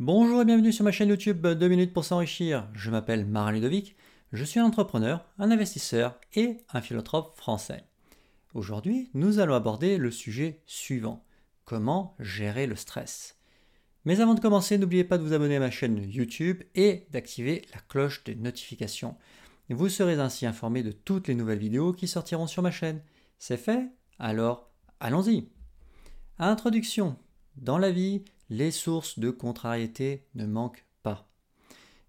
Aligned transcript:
Bonjour 0.00 0.40
et 0.40 0.44
bienvenue 0.44 0.72
sur 0.72 0.84
ma 0.84 0.92
chaîne 0.92 1.08
YouTube 1.08 1.44
2 1.44 1.66
minutes 1.66 1.92
pour 1.92 2.04
s'enrichir. 2.04 2.68
Je 2.72 2.88
m'appelle 2.88 3.26
Marin 3.26 3.50
Ludovic, 3.50 3.96
je 4.32 4.44
suis 4.44 4.60
un 4.60 4.64
entrepreneur, 4.64 5.24
un 5.40 5.50
investisseur 5.50 6.20
et 6.34 6.58
un 6.72 6.80
philanthrope 6.80 7.36
français. 7.36 7.82
Aujourd'hui, 8.54 9.10
nous 9.14 9.40
allons 9.40 9.56
aborder 9.56 9.98
le 9.98 10.12
sujet 10.12 10.62
suivant 10.66 11.24
comment 11.64 12.14
gérer 12.20 12.68
le 12.68 12.76
stress. 12.76 13.38
Mais 14.04 14.20
avant 14.20 14.34
de 14.34 14.40
commencer, 14.40 14.78
n'oubliez 14.78 15.02
pas 15.02 15.18
de 15.18 15.24
vous 15.24 15.32
abonner 15.32 15.56
à 15.56 15.60
ma 15.60 15.72
chaîne 15.72 16.00
YouTube 16.08 16.62
et 16.76 17.08
d'activer 17.10 17.66
la 17.74 17.80
cloche 17.80 18.22
de 18.22 18.34
notification. 18.34 19.16
Vous 19.68 19.88
serez 19.88 20.20
ainsi 20.20 20.46
informé 20.46 20.84
de 20.84 20.92
toutes 20.92 21.26
les 21.26 21.34
nouvelles 21.34 21.58
vidéos 21.58 21.92
qui 21.92 22.06
sortiront 22.06 22.46
sur 22.46 22.62
ma 22.62 22.70
chaîne. 22.70 23.02
C'est 23.40 23.56
fait? 23.56 23.90
Alors, 24.20 24.70
allons-y. 25.00 25.48
Introduction. 26.38 27.16
Dans 27.56 27.78
la 27.78 27.90
vie, 27.90 28.22
les 28.50 28.70
sources 28.70 29.18
de 29.18 29.30
contrariété 29.30 30.26
ne 30.34 30.46
manquent 30.46 30.84
pas. 31.02 31.28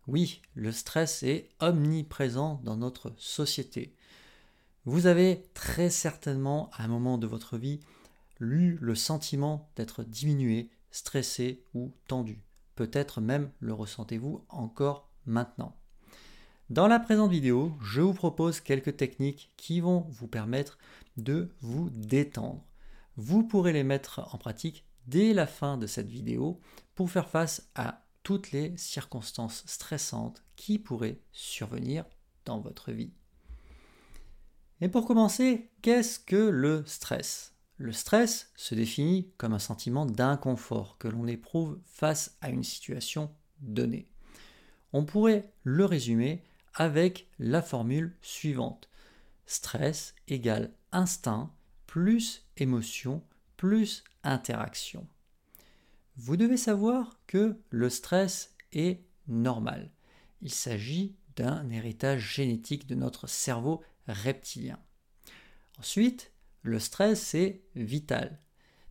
Oui, 0.07 0.41
le 0.55 0.71
stress 0.71 1.23
est 1.23 1.49
omniprésent 1.59 2.61
dans 2.63 2.77
notre 2.77 3.13
société. 3.17 3.95
Vous 4.85 5.05
avez 5.05 5.43
très 5.53 5.89
certainement, 5.89 6.69
à 6.73 6.83
un 6.83 6.87
moment 6.87 7.17
de 7.17 7.27
votre 7.27 7.57
vie, 7.57 7.79
eu 8.39 8.77
le 8.79 8.95
sentiment 8.95 9.69
d'être 9.75 10.03
diminué, 10.03 10.69
stressé 10.91 11.63
ou 11.73 11.93
tendu. 12.07 12.41
Peut-être 12.75 13.21
même 13.21 13.51
le 13.59 13.73
ressentez-vous 13.73 14.45
encore 14.49 15.09
maintenant. 15.25 15.75
Dans 16.69 16.87
la 16.87 16.99
présente 16.99 17.31
vidéo, 17.31 17.73
je 17.81 18.01
vous 18.01 18.13
propose 18.13 18.61
quelques 18.61 18.95
techniques 18.95 19.51
qui 19.57 19.81
vont 19.81 20.05
vous 20.09 20.27
permettre 20.27 20.77
de 21.17 21.49
vous 21.61 21.89
détendre. 21.89 22.63
Vous 23.17 23.43
pourrez 23.43 23.73
les 23.73 23.83
mettre 23.83 24.27
en 24.33 24.37
pratique 24.37 24.85
dès 25.07 25.33
la 25.33 25.47
fin 25.47 25.77
de 25.77 25.87
cette 25.87 26.09
vidéo 26.09 26.59
pour 26.95 27.09
faire 27.09 27.29
face 27.29 27.69
à 27.75 28.05
toutes 28.23 28.51
les 28.51 28.75
circonstances 28.77 29.63
stressantes 29.65 30.43
qui 30.55 30.77
pourraient 30.77 31.21
survenir 31.31 32.05
dans 32.45 32.59
votre 32.59 32.91
vie. 32.91 33.13
Et 34.81 34.89
pour 34.89 35.05
commencer, 35.05 35.71
qu'est-ce 35.81 36.19
que 36.19 36.35
le 36.35 36.83
stress? 36.85 37.53
Le 37.77 37.91
stress 37.91 38.51
se 38.55 38.75
définit 38.75 39.31
comme 39.37 39.53
un 39.53 39.59
sentiment 39.59 40.05
d'inconfort 40.05 40.97
que 40.97 41.07
l'on 41.07 41.27
éprouve 41.27 41.79
face 41.85 42.37
à 42.41 42.49
une 42.49 42.63
situation 42.63 43.31
donnée. 43.61 44.09
On 44.93 45.05
pourrait 45.05 45.51
le 45.63 45.85
résumer 45.85 46.43
avec 46.73 47.29
la 47.39 47.61
formule 47.61 48.15
suivante. 48.21 48.89
Stress 49.45 50.13
égale 50.27 50.71
instinct 50.91 51.53
plus 51.87 52.45
émotion 52.57 53.23
plus 53.59 54.05
interaction. 54.23 55.05
Vous 56.15 56.37
devez 56.37 56.55
savoir 56.55 57.19
que 57.27 57.59
le 57.71 57.89
stress 57.89 58.55
est 58.71 59.03
normal. 59.27 59.91
Il 60.41 60.53
s'agit 60.53 61.17
d'un 61.35 61.69
héritage 61.69 62.21
génétique 62.21 62.87
de 62.87 62.95
notre 62.95 63.27
cerveau 63.27 63.83
reptilien. 64.07 64.79
Ensuite, 65.77 66.31
le 66.61 66.79
stress 66.79 67.35
est 67.35 67.61
vital, 67.75 68.39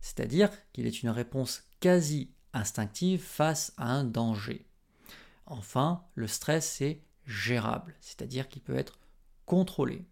c'est-à-dire 0.01 0.51
qu'il 0.71 0.85
est 0.85 1.01
une 1.01 1.09
réponse 1.09 1.63
quasi 1.79 2.29
instinctive 2.53 3.23
face 3.23 3.73
à 3.75 3.91
un 3.91 4.03
danger. 4.03 4.67
Enfin, 5.47 6.05
le 6.13 6.27
stress 6.27 6.79
est 6.81 7.01
gérable, 7.25 7.95
c'est-à-dire 8.01 8.47
qu'il 8.47 8.61
peut 8.61 8.77
être 8.77 8.99
contrôlé. 9.47 10.05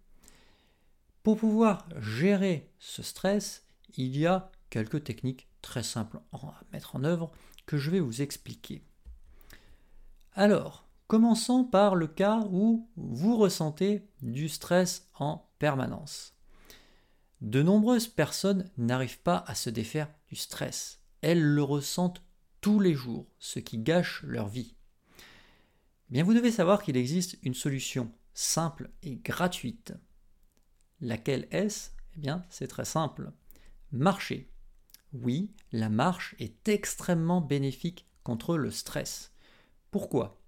Pour 1.22 1.38
pouvoir 1.38 1.88
gérer 2.00 2.72
ce 2.80 3.04
stress, 3.04 3.67
il 3.96 4.18
y 4.18 4.26
a 4.26 4.52
quelques 4.70 5.04
techniques 5.04 5.48
très 5.62 5.84
simples 5.84 6.20
à 6.32 6.62
mettre 6.72 6.96
en 6.96 7.04
œuvre 7.04 7.32
que 7.66 7.78
je 7.78 7.92
vais 7.92 8.00
vous 8.00 8.22
expliquer. 8.22 8.84
Alors, 10.34 10.88
commençons 11.08 11.64
par 11.64 11.96
le 11.96 12.08
cas 12.08 12.42
où 12.52 12.90
vous 12.96 13.38
ressentez 13.38 14.08
du 14.22 14.50
stress 14.50 15.10
en 15.18 15.50
permanence. 15.60 16.36
De 17.42 17.62
nombreuses 17.62 18.08
personnes 18.08 18.70
n'arrivent 18.78 19.22
pas 19.22 19.44
à 19.48 19.56
se 19.56 19.70
défaire 19.70 20.10
du 20.28 20.36
stress. 20.36 21.02
Elles 21.22 21.44
le 21.44 21.64
ressentent 21.64 22.24
tous 22.62 22.80
les 22.80 22.94
jours, 22.94 23.28
ce 23.40 23.60
qui 23.60 23.78
gâche 23.78 24.24
leur 24.24 24.48
vie. 24.48 24.76
Bien, 26.10 26.24
vous 26.24 26.34
devez 26.34 26.52
savoir 26.52 26.82
qu'il 26.82 26.98
existe 26.98 27.38
une 27.44 27.54
solution 27.54 28.12
simple 28.34 28.90
et 29.04 29.18
gratuite. 29.18 29.94
Laquelle 31.02 31.48
est-ce? 31.52 31.92
Eh 32.16 32.20
bien, 32.20 32.44
c'est 32.50 32.68
très 32.68 32.86
simple. 32.86 33.32
Marcher. 33.92 34.52
Oui, 35.14 35.52
la 35.72 35.90
marche 35.90 36.36
est 36.40 36.68
extrêmement 36.68 37.40
bénéfique 37.40 38.06
contre 38.24 38.58
le 38.58 38.72
stress. 38.72 39.32
Pourquoi? 39.92 40.42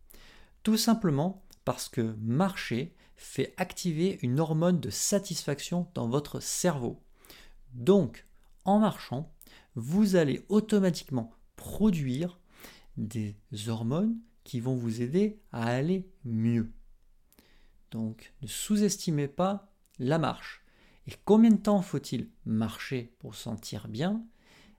Tout 0.63 0.77
simplement 0.77 1.45
parce 1.63 1.87
que 1.87 2.15
marcher 2.19 2.95
fait 3.15 3.53
activer 3.57 4.19
une 4.21 4.39
hormone 4.39 4.79
de 4.79 4.89
satisfaction 4.89 5.89
dans 5.93 6.09
votre 6.09 6.41
cerveau. 6.41 7.01
Donc, 7.73 8.25
en 8.65 8.79
marchant, 8.79 9.33
vous 9.75 10.15
allez 10.15 10.45
automatiquement 10.49 11.31
produire 11.55 12.39
des 12.97 13.35
hormones 13.67 14.17
qui 14.43 14.59
vont 14.59 14.75
vous 14.75 15.01
aider 15.01 15.39
à 15.51 15.65
aller 15.65 16.11
mieux. 16.25 16.71
Donc, 17.91 18.33
ne 18.41 18.47
sous-estimez 18.47 19.27
pas 19.27 19.71
la 19.97 20.17
marche. 20.17 20.58
Et 21.09 21.13
combien 21.25 21.49
de 21.49 21.57
temps 21.57 21.81
faut-il 21.81 22.29
marcher 22.45 23.15
pour 23.17 23.33
sentir 23.33 23.87
bien? 23.87 24.23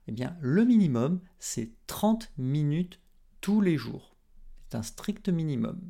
Eh 0.07 0.13
bien, 0.13 0.37
le 0.39 0.63
minimum, 0.63 1.19
c'est 1.39 1.71
30 1.87 2.31
minutes 2.37 3.01
tous 3.41 3.59
les 3.59 3.75
jours. 3.75 4.15
C'est 4.69 4.77
un 4.77 4.81
strict 4.81 5.27
minimum. 5.27 5.81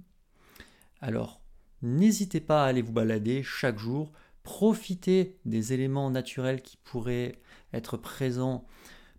Alors, 0.99 1.41
n'hésitez 1.83 2.39
pas 2.39 2.65
à 2.65 2.69
aller 2.69 2.81
vous 2.81 2.91
balader 2.91 3.43
chaque 3.43 3.77
jour. 3.77 4.11
Profitez 4.41 5.37
des 5.45 5.73
éléments 5.73 6.09
naturels 6.09 6.63
qui 6.63 6.77
pourraient 6.77 7.39
être 7.71 7.95
présents 7.95 8.65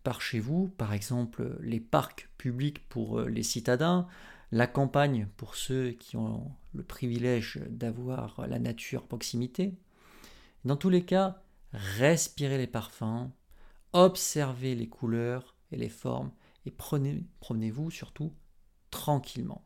par 0.03 0.23
chez 0.23 0.41
vous, 0.41 0.71
par 0.77 0.93
exemple 0.93 1.57
les 1.61 1.79
parcs 1.79 2.31
publics 2.37 2.89
pour 2.89 3.21
euh, 3.21 3.29
les 3.29 3.45
citadins, 3.45 4.09
la 4.51 4.67
campagne 4.67 5.29
pour 5.37 5.55
ceux 5.55 5.93
qui 5.93 6.17
ont 6.17 6.51
le 6.75 6.83
privilège 6.83 7.61
d'avoir 7.69 8.45
la 8.49 8.59
nature 8.59 9.05
à 9.05 9.07
proximité, 9.07 9.77
dans 10.65 10.77
tous 10.77 10.91
les 10.91 11.05
cas, 11.05 11.43
respirez 11.73 12.59
les 12.59 12.67
parfums, 12.67 13.31
observez 13.93 14.75
les 14.75 14.89
couleurs 14.89 15.57
et 15.71 15.77
les 15.77 15.89
formes 15.89 16.33
et 16.67 16.71
promenez-vous 16.71 17.91
surtout 17.91 18.33
tranquillement. 18.91 19.65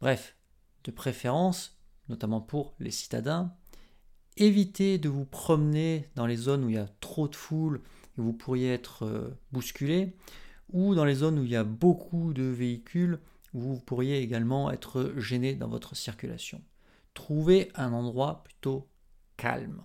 Bref, 0.00 0.36
de 0.84 0.90
préférence, 0.90 1.78
notamment 2.08 2.40
pour 2.40 2.74
les 2.78 2.90
citadins, 2.90 3.54
évitez 4.36 4.98
de 4.98 5.08
vous 5.08 5.24
promener 5.24 6.10
dans 6.14 6.26
les 6.26 6.36
zones 6.36 6.64
où 6.64 6.68
il 6.68 6.74
y 6.74 6.78
a 6.78 6.88
trop 7.00 7.28
de 7.28 7.36
foule 7.36 7.80
et 8.18 8.20
vous 8.20 8.32
pourriez 8.32 8.72
être 8.72 9.04
euh, 9.04 9.38
bousculé, 9.52 10.16
ou 10.72 10.94
dans 10.94 11.04
les 11.04 11.14
zones 11.14 11.38
où 11.38 11.44
il 11.44 11.50
y 11.50 11.56
a 11.56 11.64
beaucoup 11.64 12.32
de 12.32 12.42
véhicules 12.42 13.20
où 13.54 13.60
vous 13.60 13.80
pourriez 13.80 14.18
également 14.18 14.70
être 14.70 15.14
gêné 15.16 15.54
dans 15.54 15.68
votre 15.68 15.94
circulation. 15.94 16.62
Trouvez 17.14 17.70
un 17.74 17.92
endroit 17.92 18.42
plutôt 18.44 18.88
calme. 19.36 19.82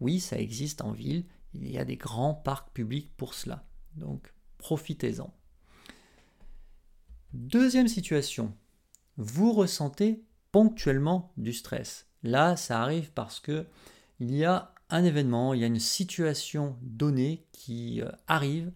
Oui, 0.00 0.20
ça 0.20 0.38
existe 0.38 0.82
en 0.82 0.92
ville, 0.92 1.24
il 1.54 1.70
y 1.70 1.78
a 1.78 1.84
des 1.84 1.96
grands 1.96 2.34
parcs 2.34 2.70
publics 2.72 3.10
pour 3.16 3.34
cela. 3.34 3.64
Donc 3.96 4.32
profitez-en. 4.58 5.32
Deuxième 7.32 7.88
situation, 7.88 8.54
vous 9.16 9.52
ressentez 9.52 10.24
ponctuellement 10.52 11.32
du 11.36 11.52
stress. 11.52 12.06
Là, 12.22 12.56
ça 12.56 12.80
arrive 12.80 13.12
parce 13.12 13.40
que 13.40 13.66
il 14.20 14.34
y 14.34 14.44
a 14.44 14.72
un 14.90 15.04
événement, 15.04 15.54
il 15.54 15.60
y 15.60 15.64
a 15.64 15.68
une 15.68 15.80
situation 15.80 16.76
donnée 16.82 17.46
qui 17.52 18.00
euh, 18.00 18.10
arrive 18.28 18.72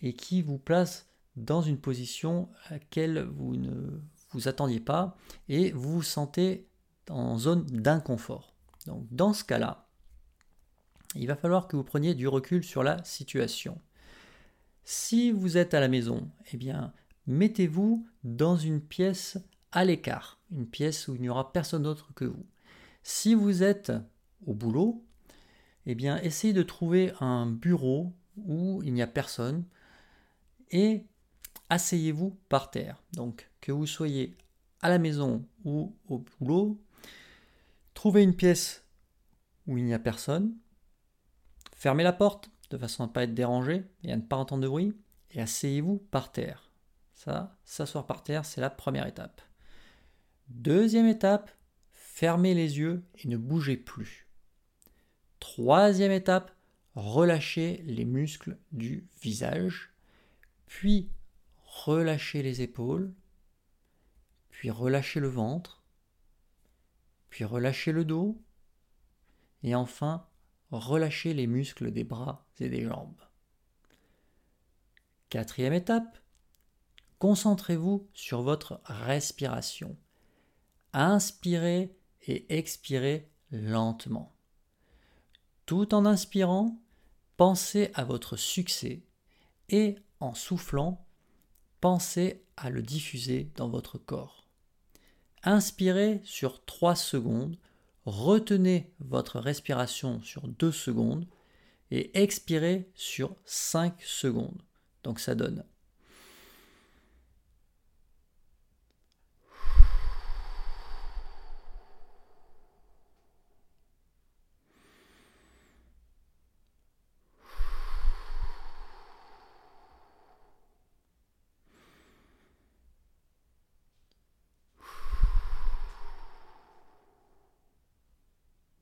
et 0.00 0.12
qui 0.12 0.42
vous 0.42 0.58
place 0.58 1.08
dans 1.36 1.62
une 1.62 1.78
position 1.78 2.48
à 2.66 2.74
laquelle 2.74 3.22
vous 3.22 3.56
ne 3.56 4.00
vous 4.30 4.48
attendiez 4.48 4.80
pas 4.80 5.16
et 5.48 5.72
vous 5.72 5.94
vous 5.94 6.02
sentez 6.02 6.68
en 7.08 7.38
zone 7.38 7.64
d'inconfort. 7.66 8.54
Donc 8.86 9.06
dans 9.10 9.32
ce 9.32 9.44
cas-là, 9.44 9.86
il 11.14 11.26
va 11.26 11.36
falloir 11.36 11.68
que 11.68 11.76
vous 11.76 11.84
preniez 11.84 12.14
du 12.14 12.28
recul 12.28 12.62
sur 12.62 12.82
la 12.82 13.02
situation. 13.04 13.80
Si 14.84 15.30
vous 15.30 15.56
êtes 15.56 15.74
à 15.74 15.80
la 15.80 15.88
maison, 15.88 16.30
eh 16.52 16.56
bien, 16.56 16.92
mettez-vous 17.26 18.06
dans 18.24 18.56
une 18.56 18.80
pièce 18.80 19.38
à 19.72 19.84
l'écart, 19.84 20.38
une 20.50 20.66
pièce 20.66 21.08
où 21.08 21.14
il 21.14 21.20
n'y 21.20 21.28
aura 21.28 21.52
personne 21.52 21.82
d'autre 21.82 22.12
que 22.14 22.24
vous. 22.24 22.46
Si 23.02 23.34
vous 23.34 23.62
êtes 23.62 23.92
au 24.46 24.54
boulot, 24.54 25.04
eh 25.86 25.94
bien, 25.94 26.18
essayez 26.20 26.52
de 26.52 26.62
trouver 26.62 27.12
un 27.20 27.46
bureau 27.46 28.12
où 28.36 28.82
il 28.82 28.92
n'y 28.92 29.02
a 29.02 29.06
personne 29.06 29.64
et 30.70 31.04
asseyez-vous 31.70 32.38
par 32.48 32.70
terre. 32.70 33.02
Donc, 33.14 33.50
que 33.60 33.72
vous 33.72 33.86
soyez 33.86 34.36
à 34.80 34.88
la 34.88 34.98
maison 34.98 35.44
ou 35.64 35.94
au 36.08 36.18
boulot, 36.18 36.80
Trouvez 37.98 38.22
une 38.22 38.36
pièce 38.36 38.84
où 39.66 39.76
il 39.76 39.84
n'y 39.84 39.92
a 39.92 39.98
personne. 39.98 40.56
Fermez 41.74 42.04
la 42.04 42.12
porte 42.12 42.48
de 42.70 42.78
façon 42.78 43.02
à 43.02 43.06
ne 43.08 43.12
pas 43.12 43.24
être 43.24 43.34
dérangé 43.34 43.82
et 44.04 44.12
à 44.12 44.16
ne 44.16 44.22
pas 44.22 44.36
entendre 44.36 44.62
de 44.62 44.68
bruit. 44.68 44.94
Et 45.32 45.40
asseyez-vous 45.40 45.98
par 46.12 46.30
terre. 46.30 46.70
Ça, 47.12 47.58
s'asseoir 47.64 48.06
par 48.06 48.22
terre, 48.22 48.44
c'est 48.44 48.60
la 48.60 48.70
première 48.70 49.08
étape. 49.08 49.42
Deuxième 50.46 51.08
étape, 51.08 51.50
fermez 51.90 52.54
les 52.54 52.78
yeux 52.78 53.02
et 53.16 53.26
ne 53.26 53.36
bougez 53.36 53.76
plus. 53.76 54.28
Troisième 55.40 56.12
étape, 56.12 56.52
relâchez 56.94 57.82
les 57.84 58.04
muscles 58.04 58.58
du 58.70 59.08
visage, 59.20 59.92
puis 60.66 61.10
relâchez 61.66 62.44
les 62.44 62.62
épaules, 62.62 63.12
puis 64.50 64.70
relâchez 64.70 65.18
le 65.18 65.26
ventre, 65.26 65.77
puis 67.30 67.44
relâchez 67.44 67.92
le 67.92 68.04
dos, 68.04 68.40
et 69.62 69.74
enfin 69.74 70.26
relâchez 70.70 71.34
les 71.34 71.46
muscles 71.46 71.90
des 71.90 72.04
bras 72.04 72.46
et 72.60 72.68
des 72.68 72.84
jambes. 72.84 73.20
Quatrième 75.30 75.72
étape, 75.72 76.18
concentrez-vous 77.18 78.08
sur 78.14 78.42
votre 78.42 78.80
respiration. 78.84 79.96
Inspirez 80.92 81.96
et 82.22 82.56
expirez 82.56 83.30
lentement. 83.50 84.34
Tout 85.66 85.94
en 85.94 86.06
inspirant, 86.06 86.80
pensez 87.36 87.90
à 87.94 88.04
votre 88.04 88.36
succès 88.36 89.02
et 89.68 89.96
en 90.20 90.34
soufflant, 90.34 91.06
pensez 91.80 92.44
à 92.56 92.70
le 92.70 92.82
diffuser 92.82 93.52
dans 93.56 93.68
votre 93.68 93.98
corps. 93.98 94.47
Inspirez 95.44 96.20
sur 96.24 96.64
3 96.64 96.96
secondes, 96.96 97.56
retenez 98.04 98.92
votre 99.00 99.38
respiration 99.38 100.20
sur 100.22 100.48
2 100.48 100.72
secondes 100.72 101.26
et 101.90 102.18
expirez 102.20 102.90
sur 102.94 103.34
5 103.44 103.94
secondes. 104.02 104.62
Donc 105.04 105.20
ça 105.20 105.34
donne 105.34 105.64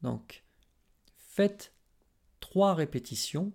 Donc, 0.03 0.45
faites 1.17 1.75
trois 2.41 2.75
répétitions 2.75 3.53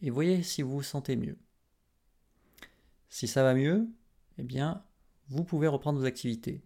et 0.00 0.10
voyez 0.10 0.42
si 0.42 0.62
vous 0.62 0.72
vous 0.72 0.82
sentez 0.82 1.16
mieux. 1.16 1.38
Si 3.08 3.26
ça 3.26 3.42
va 3.42 3.54
mieux, 3.54 3.88
eh 4.36 4.42
bien, 4.42 4.84
vous 5.28 5.44
pouvez 5.44 5.66
reprendre 5.66 5.98
vos 5.98 6.04
activités. 6.04 6.62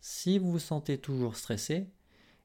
Si 0.00 0.38
vous 0.38 0.52
vous 0.52 0.58
sentez 0.58 0.98
toujours 0.98 1.36
stressé, 1.36 1.90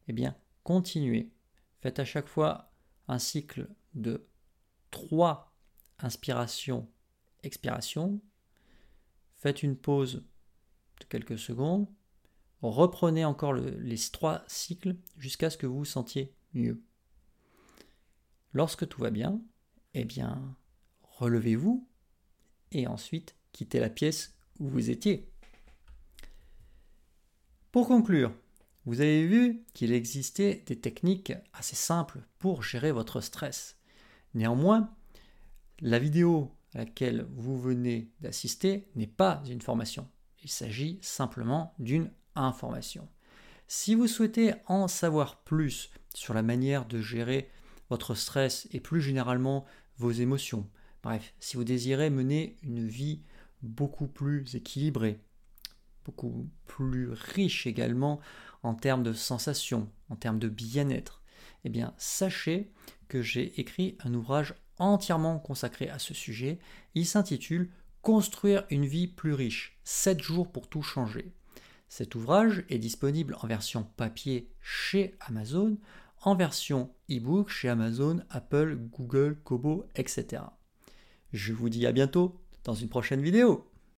eh 0.08 0.14
bien, 0.14 0.36
continuez. 0.64 1.32
Faites 1.80 2.00
à 2.00 2.06
chaque 2.06 2.28
fois 2.28 2.74
un 3.08 3.20
cycle 3.20 3.70
de 3.94 4.28
trois 4.90 5.56
inspirations, 6.00 6.90
expirations. 7.44 8.20
Faites 9.36 9.64
une 9.64 9.78
pause 9.78 10.26
de 11.00 11.06
quelques 11.06 11.40
secondes. 11.40 11.88
Reprenez 12.62 13.26
encore 13.26 13.54
les 13.54 13.98
trois 14.12 14.44
cycles 14.48 14.96
jusqu'à 15.18 15.50
ce 15.50 15.58
que 15.58 15.66
vous 15.66 15.80
vous 15.80 15.86
sentiez 15.86 16.36
mieux. 16.54 16.84
Lorsque 18.54 18.88
tout 18.88 19.02
va 19.02 19.10
bien, 19.10 19.42
eh 19.94 20.06
bien, 20.06 20.56
relevez-vous 21.04 21.88
et 22.72 22.88
ensuite 22.88 23.36
quittez 23.52 23.80
la 23.80 23.90
pièce 23.90 24.36
où 24.60 24.68
vous 24.68 24.90
étiez. 24.90 25.32
Pour 27.72 27.88
conclure, 27.88 28.34
vous 28.86 29.02
avez 29.02 29.26
vu 29.26 29.64
qu'il 29.74 29.94
existait 29.94 30.64
des 30.66 30.80
techniques 30.80 31.34
assez 31.54 31.76
simples 31.76 32.22
pour 32.40 32.64
gérer 32.64 32.92
votre 32.92 33.22
stress. 33.22 33.78
Néanmoins, 34.34 34.94
la 35.80 36.00
vidéo 36.00 36.52
à 36.74 36.80
laquelle 36.80 37.28
vous 37.32 37.60
venez 37.60 38.12
d'assister 38.20 38.88
n'est 38.96 39.08
pas 39.08 39.42
une 39.48 39.62
formation. 39.62 40.08
Il 40.44 40.50
s'agit 40.50 41.00
simplement 41.02 41.74
d'une 41.80 42.12
Si 43.68 43.96
vous 43.96 44.08
souhaitez 44.08 44.54
en 44.68 44.88
savoir 44.88 45.38
plus 45.44 45.90
sur 46.14 46.34
la 46.34 46.44
manière 46.44 46.86
de 46.86 47.02
gérer 47.02 47.50
votre 47.90 48.16
stress 48.16 48.68
et 48.72 48.80
plus 48.80 49.02
généralement 49.02 49.66
vos 49.98 50.12
émotions. 50.12 50.68
Bref, 51.04 51.34
si 51.40 51.58
vous 51.58 51.64
désirez 51.64 52.10
mener 52.10 52.58
une 52.64 52.88
vie 52.88 53.22
beaucoup 53.62 54.08
plus 54.08 54.56
équilibrée, 54.56 55.20
beaucoup 56.06 56.50
plus 56.68 57.10
riche 57.10 57.68
également 57.68 58.20
en 58.64 58.76
termes 58.76 59.04
de 59.04 59.14
sensations, 59.14 59.90
en 60.10 60.16
termes 60.16 60.40
de 60.40 60.50
bien-être, 60.50 61.22
eh 61.64 61.70
bien 61.70 61.94
sachez 61.98 62.72
que 63.08 63.22
j'ai 63.22 63.60
écrit 63.60 63.98
un 64.04 64.14
ouvrage 64.14 64.56
entièrement 64.78 65.38
consacré 65.40 65.90
à 65.90 66.00
ce 66.00 66.14
sujet. 66.14 66.60
Il 66.96 67.06
s'intitule 67.06 67.72
Construire 68.02 68.66
une 68.72 68.88
vie 68.88 69.08
plus 69.08 69.34
riche, 69.34 69.78
7 69.84 70.24
jours 70.24 70.52
pour 70.52 70.68
tout 70.68 70.82
changer. 70.82 71.36
Cet 71.92 72.16
ouvrage 72.16 72.64
est 72.70 72.78
disponible 72.78 73.36
en 73.42 73.48
version 73.48 73.84
papier 73.84 74.48
chez 74.62 75.14
Amazon, 75.20 75.78
en 76.22 76.36
version 76.36 76.90
e-book 77.10 77.50
chez 77.50 77.68
Amazon, 77.68 78.22
Apple, 78.30 78.78
Google, 78.78 79.38
Kobo, 79.44 79.86
etc. 79.96 80.42
Je 81.34 81.52
vous 81.52 81.68
dis 81.68 81.86
à 81.86 81.92
bientôt 81.92 82.40
dans 82.64 82.76
une 82.76 82.88
prochaine 82.88 83.22
vidéo. 83.22 83.70